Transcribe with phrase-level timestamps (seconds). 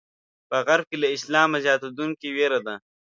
[0.49, 2.75] په غرب کې له اسلامه زیاتېدونکې وېره ده.